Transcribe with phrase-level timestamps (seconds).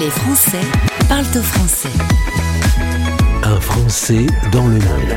[0.00, 0.60] Les Français
[1.08, 1.90] parlent au français.
[3.44, 5.08] Un Français dans le monde.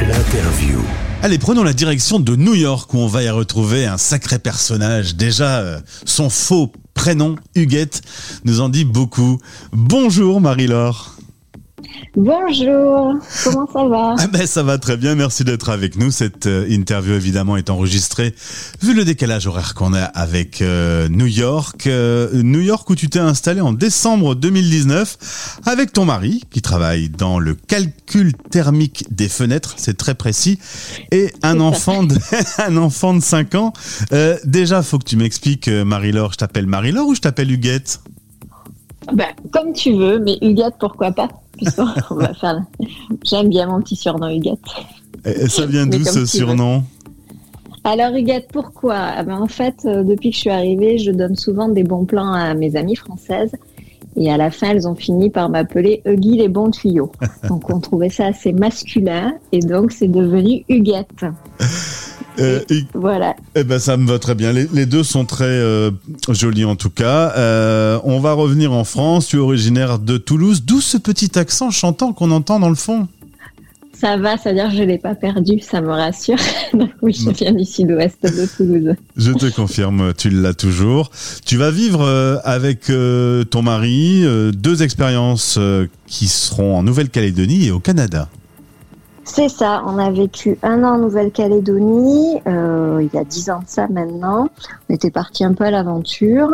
[0.00, 0.80] L'interview.
[1.22, 5.14] Allez, prenons la direction de New York où on va y retrouver un sacré personnage.
[5.14, 8.02] Déjà, euh, son faux prénom, Huguette,
[8.44, 9.38] nous en dit beaucoup.
[9.72, 11.17] Bonjour Marie-Laure.
[12.16, 16.10] Bonjour, comment ça va ah ben, Ça va très bien, merci d'être avec nous.
[16.10, 18.34] Cette euh, interview évidemment est enregistrée
[18.82, 21.86] vu le décalage horaire qu'on a avec euh, New York.
[21.86, 27.08] Euh, New York où tu t'es installé en décembre 2019 avec ton mari qui travaille
[27.08, 30.58] dans le calcul thermique des fenêtres, c'est très précis,
[31.12, 32.16] et un enfant, de,
[32.58, 33.72] un enfant de 5 ans.
[34.44, 38.00] déjà, faut que tu m'expliques Marie-Laure, je t'appelle Marie-Laure ou je t'appelle Huguette?
[39.12, 41.28] Ben, Comme tu veux, mais Huguette pourquoi pas?
[43.24, 44.58] J'aime bien mon petit surnom Huguette.
[45.24, 46.82] Et ça vient d'où ce surnom?
[47.84, 48.96] Alors Huguette, pourquoi?
[48.96, 52.04] Ah ben, En fait, euh, depuis que je suis arrivée, je donne souvent des bons
[52.04, 53.52] plans à mes amies françaises.
[54.16, 57.12] Et à la fin, elles ont fini par m'appeler Huggy les bons tuyaux.
[57.48, 61.24] Donc on trouvait ça assez masculin et donc c'est devenu Huguette.
[62.38, 62.60] Euh,
[62.94, 63.34] voilà.
[63.54, 64.52] Eh ben ça me va très bien.
[64.52, 65.90] Les, deux sont très euh,
[66.28, 67.32] jolis en tout cas.
[67.36, 69.28] Euh, on va revenir en France.
[69.28, 70.62] Tu es originaire de Toulouse.
[70.64, 73.08] D'où ce petit accent chantant qu'on entend dans le fond?
[73.92, 76.38] Ça va, c'est-à-dire je ne l'ai pas perdu, ça me rassure.
[77.02, 78.94] oui, je viens du sud-ouest de Toulouse.
[79.16, 81.10] Je te confirme, tu l'as toujours.
[81.44, 82.92] Tu vas vivre avec
[83.50, 85.58] ton mari deux expériences
[86.06, 88.28] qui seront en Nouvelle-Calédonie et au Canada.
[89.30, 93.60] C'est ça, on a vécu un an en Nouvelle-Calédonie, euh, il y a dix ans
[93.60, 94.48] de ça maintenant.
[94.88, 96.50] On était parti un peu à l'aventure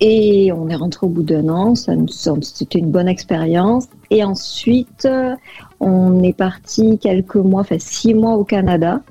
[0.00, 1.74] et on est rentré au bout d'un an.
[1.74, 3.88] C'était une bonne expérience.
[4.10, 5.08] Et ensuite,
[5.80, 9.02] on est parti quelques mois, enfin six mois au Canada.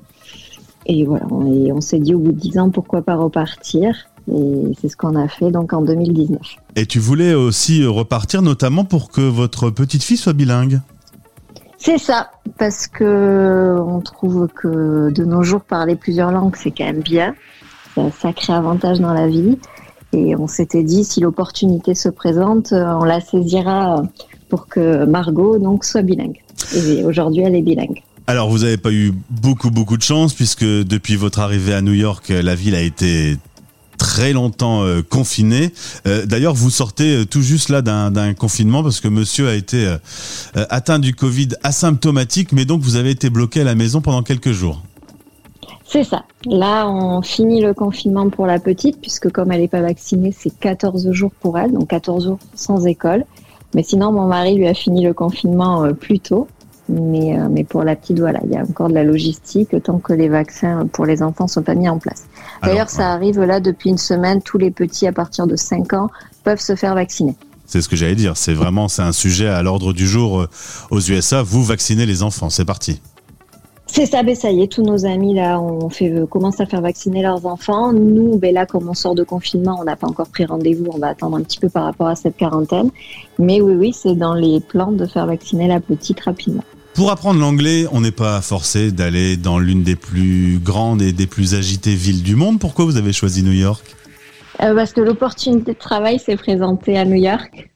[0.86, 3.94] Et voilà, on, s'est dit au bout de dix ans, pourquoi pas repartir?
[4.32, 6.40] Et c'est ce qu'on a fait donc en 2019.
[6.76, 10.80] Et tu voulais aussi repartir notamment pour que votre petite fille soit bilingue?
[11.84, 16.86] C'est ça, parce que on trouve que de nos jours parler plusieurs langues c'est quand
[16.86, 17.34] même bien,
[17.94, 19.58] c'est un sacré avantage dans la vie.
[20.14, 24.02] Et on s'était dit si l'opportunité se présente, on la saisira
[24.48, 26.40] pour que Margot donc soit bilingue.
[26.74, 28.02] Et aujourd'hui elle est bilingue.
[28.28, 31.92] Alors vous n'avez pas eu beaucoup beaucoup de chance puisque depuis votre arrivée à New
[31.92, 33.36] York, la ville a été
[34.14, 35.72] très longtemps euh, confiné.
[36.06, 39.92] Euh, d'ailleurs, vous sortez euh, tout juste là d'un confinement parce que monsieur a été
[40.54, 44.52] atteint du Covid asymptomatique, mais donc vous avez été bloqué à la maison pendant quelques
[44.52, 44.82] jours.
[45.84, 46.22] C'est ça.
[46.46, 50.56] Là, on finit le confinement pour la petite, puisque comme elle n'est pas vaccinée, c'est
[50.60, 53.24] 14 jours pour elle, donc 14 jours sans école.
[53.74, 56.46] Mais sinon, mon mari lui a fini le confinement plus tôt.
[56.88, 59.98] Mais, euh, mais pour la petite, voilà, il y a encore de la logistique tant
[59.98, 62.24] que les vaccins pour les enfants sont pas mis en place.
[62.62, 66.10] D'ailleurs, ça arrive là depuis une semaine, tous les petits à partir de 5 ans
[66.44, 67.36] peuvent se faire vacciner.
[67.66, 68.36] C'est ce que j'allais dire.
[68.36, 70.48] C'est vraiment, c'est un sujet à l'ordre du jour euh,
[70.90, 71.42] aux USA.
[71.42, 72.50] Vous vaccinez les enfants.
[72.50, 73.00] C'est parti.
[73.96, 76.66] C'est ça, ben ça y est, tous nos amis là, on fait, euh, commence à
[76.66, 77.92] faire vacciner leurs enfants.
[77.92, 80.98] Nous, ben là, comme on sort de confinement, on n'a pas encore pris rendez-vous, on
[80.98, 82.90] va attendre un petit peu par rapport à cette quarantaine.
[83.38, 86.64] Mais oui, oui, c'est dans les plans de faire vacciner la petite rapidement.
[86.94, 91.28] Pour apprendre l'anglais, on n'est pas forcé d'aller dans l'une des plus grandes et des
[91.28, 92.58] plus agitées villes du monde.
[92.58, 93.94] Pourquoi vous avez choisi New York?
[94.60, 97.70] Euh, Parce que l'opportunité de travail s'est présentée à New York.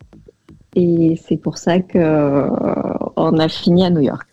[0.74, 4.26] Et c'est pour ça qu'on euh, a fini à New York.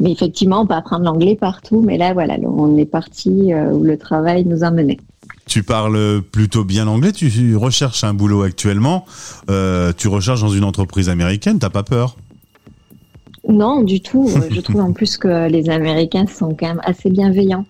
[0.00, 1.80] Mais effectivement, on peut apprendre l'anglais partout.
[1.80, 4.98] Mais là, voilà, on est parti euh, où le travail nous a menés.
[5.46, 7.12] Tu parles plutôt bien l'anglais.
[7.12, 9.06] Tu recherches un boulot actuellement.
[9.46, 11.58] tu recherches dans une entreprise américaine.
[11.58, 12.16] T'as pas peur?
[13.48, 14.28] Non, du tout.
[14.50, 17.64] Je trouve en plus que les Américains sont quand même assez bienveillants.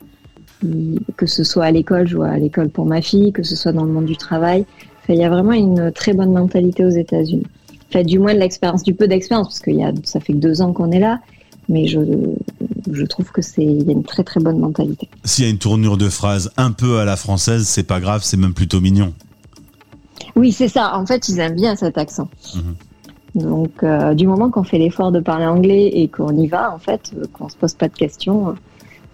[1.17, 3.71] Que ce soit à l'école, je vois à l'école pour ma fille, que ce soit
[3.71, 4.65] dans le monde du travail.
[5.09, 7.47] il y a vraiment une très bonne mentalité aux États-Unis.
[7.89, 10.39] Enfin, du moins de l'expérience, du peu d'expérience, parce que y a, ça fait que
[10.39, 11.21] deux ans qu'on est là.
[11.69, 12.01] Mais je,
[12.91, 15.09] je trouve que c'est, y a une très très bonne mentalité.
[15.25, 18.23] S'il y a une tournure de phrase un peu à la française, c'est pas grave,
[18.25, 19.13] c'est même plutôt mignon.
[20.37, 20.97] Oui, c'est ça.
[20.97, 22.29] En fait, ils aiment bien cet accent.
[22.55, 22.75] Mhm.
[23.43, 26.79] Donc, euh, du moment qu'on fait l'effort de parler anglais et qu'on y va, en
[26.79, 28.55] fait, euh, qu'on se pose pas de questions,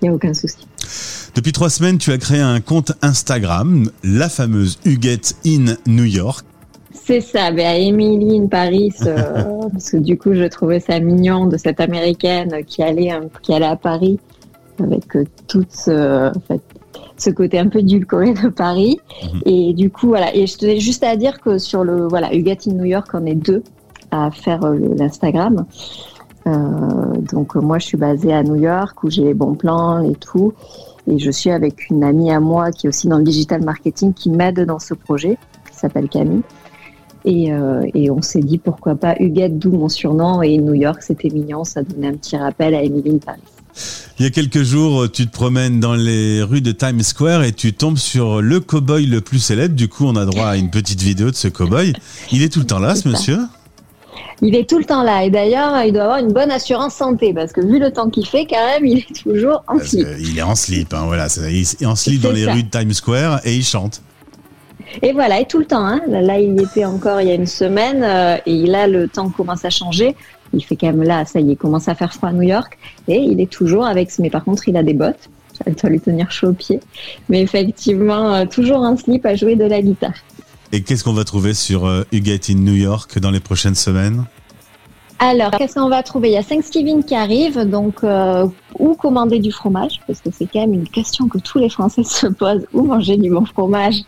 [0.00, 0.67] il n'y a aucun souci.
[1.34, 6.46] Depuis trois semaines, tu as créé un compte Instagram, la fameuse Huguette in New York.
[7.06, 9.42] C'est ça, ben à Emily in Paris, euh,
[9.72, 13.10] parce que du coup, je trouvais ça mignon de cette américaine qui allait,
[13.42, 14.18] qui allait à Paris
[14.82, 15.04] avec
[15.46, 16.32] tout ce,
[17.18, 18.98] ce côté un peu dulcoré de Paris.
[19.22, 19.40] Mhm.
[19.44, 20.34] Et du coup, voilà.
[20.34, 23.26] Et je tenais juste à dire que sur le, voilà, Huguette in New York, on
[23.26, 23.62] est deux
[24.10, 25.66] à faire euh, l'Instagram.
[26.46, 26.52] Euh,
[27.32, 30.54] donc moi, je suis basée à New York où j'ai les bons plans et tout.
[31.06, 34.14] Et je suis avec une amie à moi qui est aussi dans le digital marketing
[34.14, 35.36] qui m'aide dans ce projet,
[35.70, 36.42] qui s'appelle Camille.
[37.25, 41.03] Et, euh, et on s'est dit pourquoi pas Huguette, d'où mon surnom, et New York,
[41.03, 43.41] c'était mignon, ça donnait un petit rappel à Emily Paris.
[44.19, 47.53] Il y a quelques jours, tu te promènes dans les rues de Times Square et
[47.53, 49.75] tu tombes sur le cow-boy le plus célèbre.
[49.75, 51.93] Du coup, on a droit à une petite vidéo de ce cow-boy.
[52.31, 53.38] Il est tout le temps là, ce monsieur?
[54.43, 55.25] Il est tout le temps là.
[55.25, 58.26] Et d'ailleurs, il doit avoir une bonne assurance santé parce que vu le temps qu'il
[58.26, 60.06] fait, quand même, il est toujours en slip.
[60.21, 61.26] Il est en slip, hein, voilà.
[61.50, 64.03] Il est en slip dans les rues de Times Square et il chante.
[65.02, 65.84] Et voilà, et tout le temps.
[65.84, 66.00] Hein.
[66.08, 69.64] Là, il était encore il y a une semaine euh, et là, le temps commence
[69.64, 70.14] à changer.
[70.52, 72.78] Il fait quand même là, ça y est, commence à faire froid à New York
[73.08, 74.10] et il est toujours avec.
[74.19, 75.31] Mais par contre, il a des bottes.
[75.52, 76.81] Ça doit lui tenir chaud aux pieds.
[77.28, 80.14] Mais effectivement, euh, toujours en slip à jouer de la guitare.
[80.72, 84.25] Et qu'est-ce qu'on va trouver sur euh, in New York dans les prochaines semaines?
[85.25, 86.29] Alors, qu'est-ce qu'on va trouver?
[86.29, 88.47] Il y a Thanksgiving qui arrive, donc euh,
[88.79, 92.03] où commander du fromage Parce que c'est quand même une question que tous les Français
[92.05, 92.67] se posent.
[92.73, 94.03] Où manger du bon fromage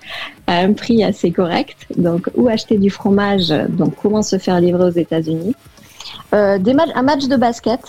[0.46, 4.84] à un prix assez correct Donc, où acheter du fromage Donc, comment se faire livrer
[4.84, 5.54] aux États-Unis
[6.34, 6.58] euh,
[6.94, 7.80] Un match de basket,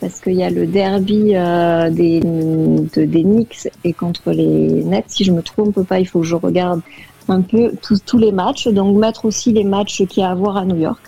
[0.00, 5.04] parce qu'il y a le derby euh, des, des Knicks et contre les Nets.
[5.08, 6.80] Si je me trompe pas, il faut que je regarde
[7.28, 7.72] un peu
[8.06, 8.68] tous les matchs.
[8.68, 11.00] Donc, mettre aussi les matchs qu'il y a à voir à New York.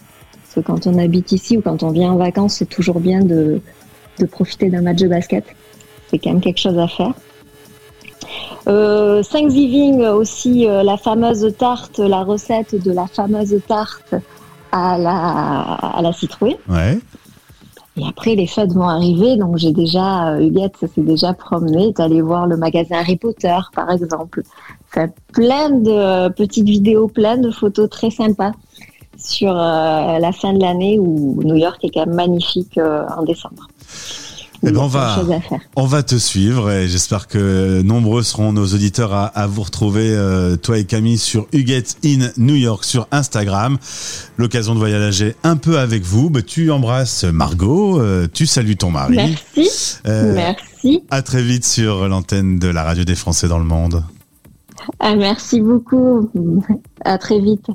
[0.53, 3.21] Parce que quand on habite ici ou quand on vient en vacances, c'est toujours bien
[3.21, 3.63] de,
[4.19, 5.45] de profiter d'un match de basket.
[6.09, 7.15] C'est quand même quelque chose à faire.
[8.69, 14.15] Euh, Thanksgiving aussi, euh, la fameuse tarte, la recette de la fameuse tarte
[14.73, 16.57] à la, à la citrouille.
[16.69, 16.99] Ouais.
[17.97, 22.01] Et après, les fêtes vont arriver, donc j'ai déjà, euh, Huguette s'est déjà promenée, est
[22.01, 24.43] allée voir le magasin Harry Potter, par exemple.
[24.91, 28.53] Fait plein de petites vidéos, plein de photos très sympas
[29.17, 33.23] sur euh, la fin de l'année où New York est quand même magnifique euh, en
[33.23, 33.69] décembre.
[34.65, 35.21] Eh ben on va,
[35.75, 40.11] on va te suivre et j'espère que nombreux seront nos auditeurs à, à vous retrouver,
[40.15, 43.79] euh, toi et Camille, sur Huguette in New York sur Instagram.
[44.37, 46.31] L'occasion de voyager un peu avec vous.
[46.31, 48.01] Bah, tu embrasses Margot,
[48.33, 49.17] tu salues ton mari.
[49.17, 49.99] Merci.
[50.05, 51.03] Merci.
[51.11, 54.05] À très vite sur l'antenne de la radio des Français dans le monde.
[55.01, 56.31] Ah, merci beaucoup.
[57.05, 57.67] À très vite.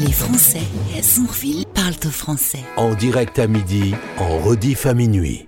[0.00, 0.62] Les Français
[0.96, 2.60] à Sourville parlent au français.
[2.76, 5.44] En direct à midi, en rediff à minuit.